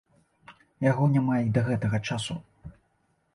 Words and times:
Яго 0.85 1.03
няма 1.17 1.35
й 1.41 1.53
да 1.59 1.63
гэтага 1.69 1.97
часу. 2.09 2.39